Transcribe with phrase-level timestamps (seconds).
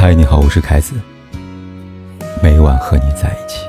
[0.00, 0.98] 嗨，你好，我是凯子。
[2.42, 3.66] 每晚和你在一起。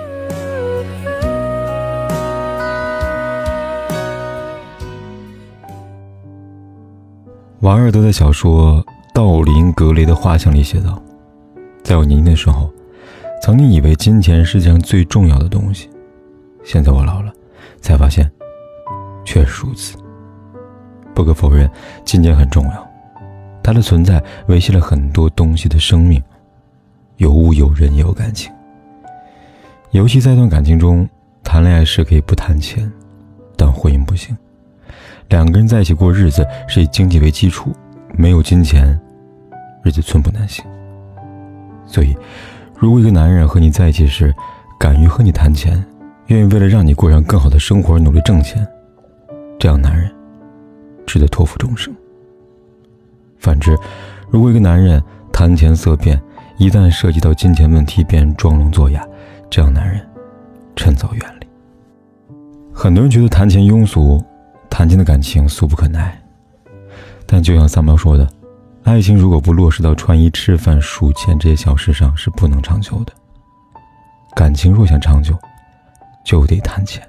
[7.60, 8.82] 王尔德的小说
[9.14, 11.04] 《道林格雷的画像》里写道
[11.84, 12.72] ：“在我年轻的时候，
[13.44, 15.90] 曾经以为金钱是世界上最重要的东西，
[16.64, 17.34] 现在我老了，
[17.82, 18.32] 才发现，
[19.26, 19.98] 确实如此。
[21.14, 21.70] 不可否认，
[22.06, 22.88] 金钱很重要。”
[23.64, 26.20] 它的存在维系了很多东西的生命，
[27.22, 28.52] 有物有人也有感情。
[29.92, 31.08] 尤其在一段感情中，
[31.44, 32.92] 谈恋爱时可以不谈钱，
[33.56, 34.36] 但婚姻不行。
[35.30, 37.72] 两个人在一起过日子是以经济为基础，
[38.18, 39.00] 没有金钱，
[39.84, 40.66] 日子寸步难行。
[41.86, 42.18] 所以，
[42.76, 44.34] 如果一个男人和你在一起时，
[44.80, 45.80] 敢于和你谈钱，
[46.26, 48.68] 愿意为了让你过上更好的生活而努力挣钱，
[49.60, 50.12] 这样男人
[51.06, 51.94] 值得托付终生。
[53.38, 53.78] 反之，
[54.32, 55.00] 如果一个男人
[55.32, 56.20] 谈钱色变，
[56.62, 59.04] 一旦涉及到金钱问题便装聋作哑，
[59.50, 60.08] 这样男人
[60.76, 61.48] 趁早远离。
[62.72, 64.24] 很多人觉得谈钱庸俗，
[64.70, 66.16] 谈钱的感情俗不可耐。
[67.26, 68.30] 但就像三毛说的，
[68.84, 73.14] 爱情如果不落实到穿衣、吃饭、数钱这些小事上，是不能长久的。
[74.36, 75.36] 感情若想长久，
[76.24, 77.02] 就得谈钱。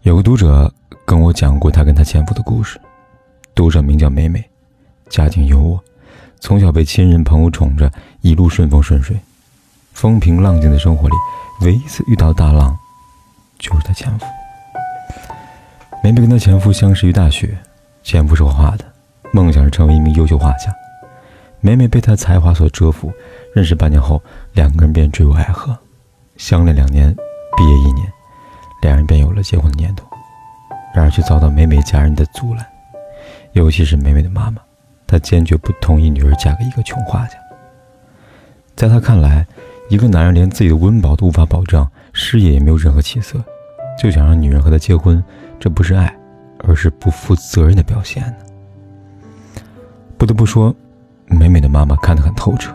[0.00, 0.72] 有个读者
[1.04, 2.80] 跟我讲过他跟他前夫的故事，
[3.54, 4.42] 读者名叫美美。
[5.10, 5.78] 家境优渥，
[6.44, 9.16] 从小被亲人朋友宠着，一路顺风顺水，
[9.94, 11.14] 风平浪静的生活里，
[11.62, 12.76] 唯一一次遇到大浪，
[13.58, 14.26] 就是她前夫。
[16.02, 17.56] 美美跟她前夫相识于大学，
[18.02, 18.84] 前夫是画画的，
[19.32, 20.70] 梦想是成为一名优秀画家。
[21.62, 23.10] 美美被他才华所折服，
[23.54, 25.74] 认识半年后，两个人便坠入爱河，
[26.36, 27.10] 相恋两年，
[27.56, 28.06] 毕业一年，
[28.82, 30.06] 两人便有了结婚的念头。
[30.94, 32.66] 然而却遭到美美家人的阻拦，
[33.54, 34.60] 尤其是美美的妈妈。
[35.14, 37.34] 他坚决不同意女儿嫁给一个穷画家。
[38.74, 39.46] 在他看来，
[39.88, 43.38] 一个男人连自己的温饱都无法保障，事业也没有任何起色，
[43.96, 45.22] 就想让女人和他结婚，
[45.60, 46.12] 这不是爱，
[46.64, 48.34] 而是不负责任的表现呢。
[50.18, 50.74] 不得不说，
[51.26, 52.74] 美美的妈妈看得很透彻，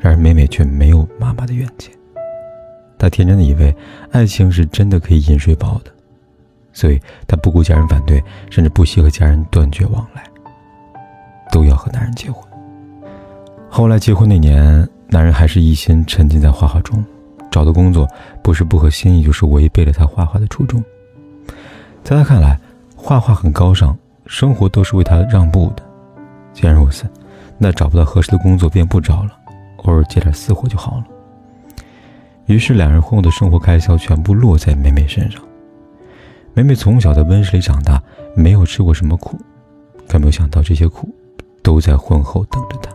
[0.00, 1.92] 然而美美却没有妈妈的远见。
[2.96, 3.76] 她天真的以为
[4.10, 5.92] 爱情是真的可以饮水饱的，
[6.72, 6.98] 所以
[7.28, 10.24] 她不顾家人反对，甚至不惜和家人断绝往来。
[11.52, 12.42] 都要和男人结婚。
[13.70, 17.04] 后来结婚那年，男人还是一心沉浸在画画中，
[17.50, 18.08] 找的工作
[18.42, 20.82] 不是不合心意，就是违背了他画画的初衷。
[22.02, 22.58] 在他看来，
[22.96, 23.96] 画画很高尚，
[24.26, 25.82] 生活都是为他让步的。
[26.52, 27.04] 既然如此，
[27.58, 29.30] 那找不到合适的工作便不找了，
[29.84, 31.04] 偶尔接点私活就好了。
[32.46, 35.40] 于是，两人婚后的生活开销全部落在美美身上。
[36.54, 38.02] 美美从小在温室里长大，
[38.36, 39.38] 没有吃过什么苦，
[40.08, 41.08] 可没有想到这些苦。
[41.62, 42.90] 都在婚后等着他。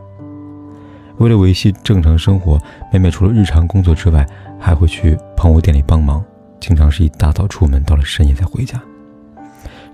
[1.17, 2.59] 为了维系正常生活，
[2.93, 4.27] 妹妹除了日常工作之外，
[4.59, 6.23] 还会去朋友店里帮忙，
[6.59, 8.79] 经常是一大早出门，到了深夜才回家。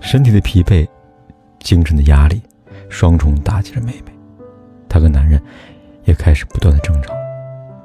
[0.00, 0.86] 身体的疲惫，
[1.60, 2.42] 精神的压力，
[2.90, 4.12] 双重打击着妹妹。
[4.86, 5.40] 她跟男人
[6.04, 7.14] 也开始不断的争吵。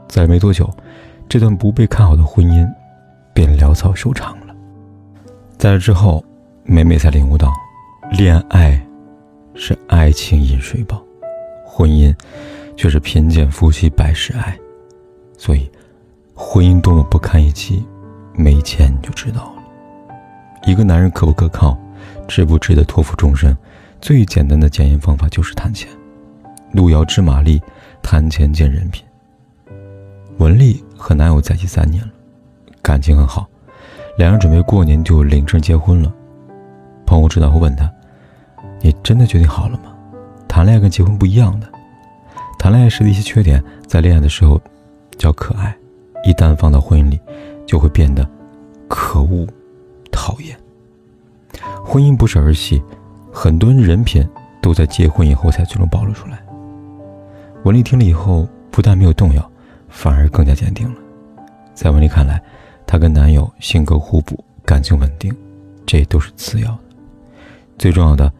[0.10, 0.70] 在没多久，
[1.30, 2.68] 这段不被看好的婚姻
[3.34, 4.54] 便潦草收场了。
[5.58, 6.22] 在这之后，
[6.64, 7.54] 妹妹才领悟到，
[8.12, 8.89] 恋爱。
[9.62, 11.04] 是爱情饮水饱，
[11.66, 12.16] 婚姻
[12.78, 14.58] 却是贫贱夫妻百事哀。
[15.38, 15.70] 所以，
[16.34, 17.86] 婚姻多么不堪一击，
[18.34, 19.64] 没钱你就知道了。
[20.66, 21.78] 一个男人可不可靠，
[22.26, 23.54] 值不值得托付终身，
[24.00, 25.90] 最简单的检验方法就是谈钱。
[26.72, 27.62] 路遥知马力，
[28.02, 29.04] 谈钱见人品。
[30.38, 32.10] 文丽和男友在一起三年了，
[32.82, 33.46] 感情很好，
[34.18, 36.14] 两人准备过年就领证结婚了。
[37.06, 37.92] 朋友知道后问他。
[38.82, 39.96] 你真的决定好了吗？
[40.48, 41.68] 谈恋爱跟结婚不一样的，
[42.58, 44.60] 谈恋爱时的一些缺点，在恋爱的时候
[45.18, 45.76] 叫可爱，
[46.24, 47.20] 一旦放到婚姻里，
[47.66, 48.28] 就会变得
[48.88, 49.48] 可恶、
[50.12, 50.58] 讨厌。
[51.86, 52.82] 婚姻不是儿戏，
[53.32, 54.28] 很多人品
[54.62, 56.40] 都在结婚以后才最终暴露出来。
[57.64, 59.52] 文丽听了以后，不但没有动摇，
[59.88, 61.00] 反而更加坚定了。
[61.74, 62.42] 在文丽看来，
[62.88, 65.36] 她跟男友性格互补，感情稳定，
[65.86, 66.80] 这都是次要的，
[67.78, 68.32] 最重要的。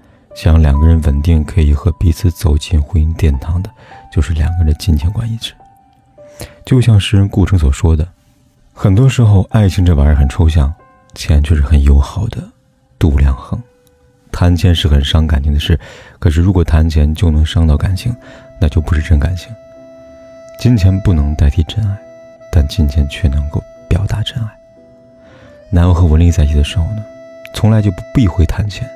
[0.42, 3.70] 想两个人稳定，可以和彼此走进婚姻殿堂的，
[4.10, 5.54] 就是两个人的金钱观一致。
[6.64, 8.08] 就像诗人顾城所说的，
[8.74, 10.74] 很多时候爱情这玩意儿很抽象，
[11.14, 12.42] 钱却是很友好的
[12.98, 13.62] 度量衡。
[14.32, 15.78] 谈钱是很伤感情的事，
[16.20, 18.16] 可是如果谈钱就能伤到感情，
[18.62, 19.54] 那就不是真感情。
[20.58, 21.98] 金钱不能代替真爱，
[22.50, 24.48] 但金钱却能够表达真爱。
[25.70, 27.04] 男友和文丽在一起的时候呢，
[27.54, 28.90] 从来就不避讳谈钱。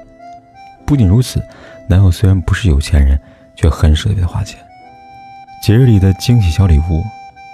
[0.86, 1.42] 不仅如此，
[1.88, 3.20] 男友虽然不是有钱人，
[3.56, 4.60] 却很舍得花钱。
[5.62, 7.04] 节日里的惊喜小礼物，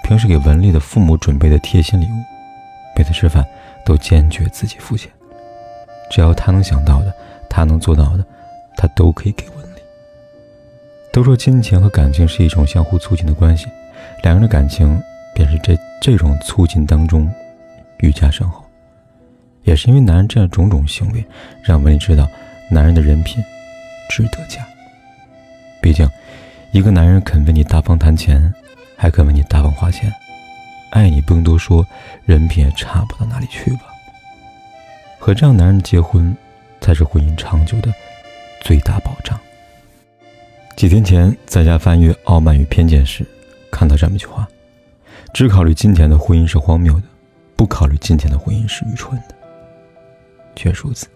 [0.03, 2.23] 平时给文丽的父母准备的贴心礼物，
[2.95, 3.45] 每次吃饭
[3.85, 5.11] 都坚决自己付钱。
[6.09, 7.13] 只要他能想到的，
[7.47, 8.25] 他能做到的，
[8.75, 9.79] 他都可以给文丽。
[11.13, 13.67] 都说金钱和感情是一种相互促进的关系，
[14.23, 14.99] 两人的感情
[15.35, 17.31] 便是在这种促进当中
[17.99, 18.63] 愈加深厚。
[19.63, 21.23] 也是因为男人这样种种行为，
[21.61, 22.27] 让文丽知道
[22.69, 23.43] 男人的人品
[24.09, 24.65] 值得嫁。
[25.81, 26.09] 毕竟，
[26.71, 28.53] 一个男人肯为你大方谈钱，
[28.95, 30.11] 还肯为你大方花钱，
[30.91, 31.85] 爱你不用多说，
[32.25, 33.83] 人品也差不到哪里去吧。
[35.17, 36.35] 和这样男人结婚，
[36.79, 37.93] 才是婚姻长久的
[38.61, 39.39] 最大保障。
[40.75, 43.25] 几天前在家翻阅《傲慢与偏见》时，
[43.71, 44.47] 看到这么一句话：
[45.33, 47.03] 只考虑金钱的婚姻是荒谬的，
[47.55, 49.35] 不考虑金钱的婚姻是愚蠢的。
[50.55, 51.07] 确如此，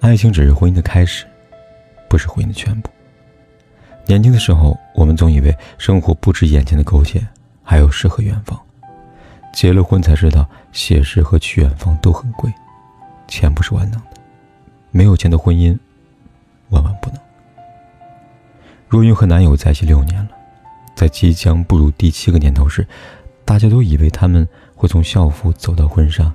[0.00, 1.26] 爱情只是婚姻的开始，
[2.08, 2.90] 不是婚姻的全部。
[4.06, 7.26] 年轻的时候，我们总以为生活不止眼前的苟且，
[7.62, 8.60] 还有诗和远方。
[9.52, 12.52] 结了婚才知道，写诗和去远方都很贵，
[13.26, 14.20] 钱不是万能的，
[14.90, 15.76] 没有钱的婚姻，
[16.68, 17.18] 万万不能。
[18.88, 20.30] 若云和男友在一起六年了，
[20.94, 22.86] 在即将步入第七个年头时，
[23.44, 24.46] 大家都以为他们
[24.76, 26.32] 会从校服走到婚纱。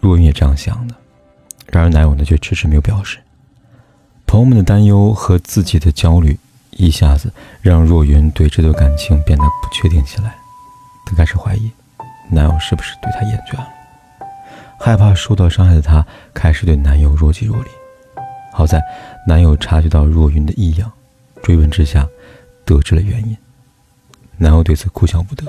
[0.00, 0.94] 若云也这样想的，
[1.72, 3.18] 然而男友呢却迟迟没有表示。
[4.26, 6.38] 朋友们的担忧和自己的焦虑，
[6.70, 10.34] 一下子让若云对这段感情变得不确定起来。
[11.06, 11.70] 她开始怀疑，
[12.30, 13.66] 男友是不是对她厌倦了？
[14.78, 17.68] 害怕受到伤害的她，开始对男友若即若离。
[18.52, 18.82] 好在
[19.26, 20.92] 男友察觉到若云的异样，
[21.42, 22.06] 追问之下，
[22.66, 23.34] 得知了原因。
[24.36, 25.44] 男友对此哭笑不得。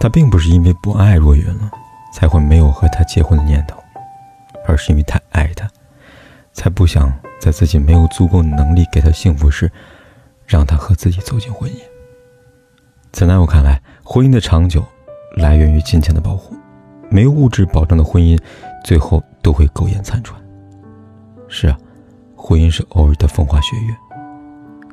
[0.00, 1.70] 他并不是因为不爱若云了，
[2.14, 3.82] 才会没有和她结婚的念头，
[4.66, 5.68] 而是因为太爱她。
[6.52, 9.68] 才不想在自己没有足够能力给他幸福时，
[10.46, 11.74] 让他和自己走进婚姻。
[13.10, 14.84] 在男友看来，婚姻的长久
[15.36, 16.54] 来源于金钱的保护，
[17.10, 18.38] 没有物质保障的婚姻，
[18.84, 20.40] 最后都会苟延残喘。
[21.48, 21.76] 是啊，
[22.36, 23.94] 婚姻是偶尔的风花雪月，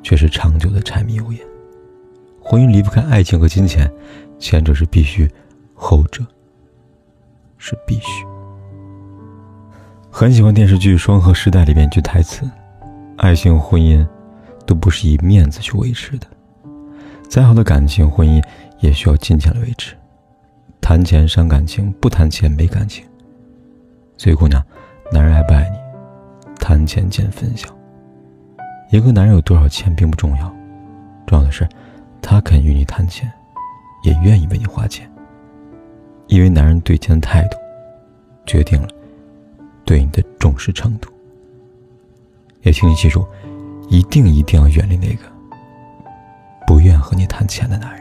[0.01, 1.45] 却是长久的柴米油盐。
[2.41, 3.87] 婚姻离不开爱情和金钱，
[4.39, 5.29] 前者是必须，
[5.75, 6.25] 后者
[7.59, 8.30] 是必须。
[10.13, 12.47] 很喜欢电视剧《双核时代》里面一句台词
[13.17, 14.05] ：“爱情婚姻
[14.67, 16.27] 都不是以面子去维持的，
[17.29, 18.43] 再好的感情婚姻
[18.81, 19.95] 也需要金钱来维持。
[20.81, 23.05] 谈钱伤感情，不谈钱没感情。
[24.17, 24.61] 所以姑娘，
[25.13, 25.77] 男人爱不爱你，
[26.59, 27.69] 谈钱见分晓。
[28.91, 30.53] 一个男人有多少钱并不重要，
[31.25, 31.67] 重要的是
[32.21, 33.31] 他肯与你谈钱，
[34.03, 35.09] 也愿意为你花钱。
[36.27, 37.57] 因为男人对钱的态度，
[38.45, 38.89] 决定了。”
[39.91, 41.09] 对你的重视程度，
[42.61, 43.27] 也请你记住，
[43.89, 45.23] 一定一定要远离那个
[46.65, 48.00] 不愿和你谈钱的男人。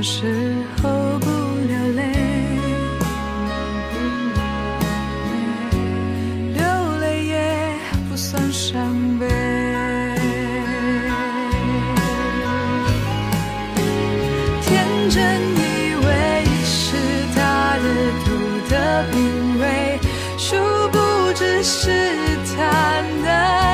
[0.00, 0.88] 有时候
[1.18, 1.26] 不
[1.68, 2.02] 流泪，
[6.54, 6.64] 流
[7.00, 7.74] 泪也
[8.08, 9.28] 不算伤悲。
[14.62, 15.20] 天真
[15.52, 16.96] 以为是
[17.34, 17.84] 他的
[18.24, 18.28] 独
[18.70, 20.00] 特的品味，
[20.38, 20.56] 殊
[20.90, 21.90] 不知是
[22.56, 23.69] 他的。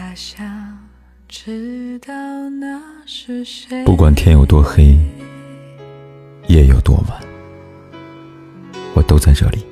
[0.00, 0.78] 他想
[1.26, 2.14] 知道
[2.50, 4.96] 那是谁不管天有多黑，
[6.46, 7.20] 夜有多晚，
[8.94, 9.66] 我都在这里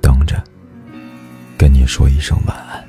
[0.00, 0.42] 等着，
[1.58, 2.81] 跟你说一声晚安。